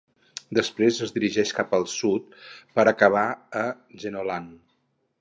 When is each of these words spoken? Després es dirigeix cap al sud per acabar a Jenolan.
Després 0.59 0.97
es 1.07 1.13
dirigeix 1.17 1.51
cap 1.59 1.77
al 1.79 1.87
sud 1.97 2.35
per 2.79 2.89
acabar 2.95 3.25
a 3.65 3.67
Jenolan. 4.07 4.53